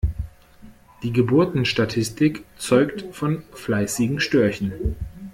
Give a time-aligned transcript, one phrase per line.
[1.03, 4.95] Die Geburtenstatistik zeugt von fleißigen Störchen.